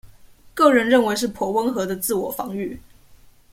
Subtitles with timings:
[0.55, 2.79] 個人認為是頗溫和的自我防禦